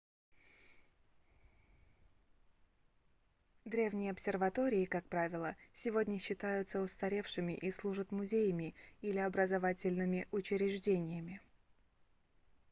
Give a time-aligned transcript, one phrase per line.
[3.65, 11.39] древние обсерватории как правило сегодня считаются устаревшими и служат музеями или образовательными учреждениями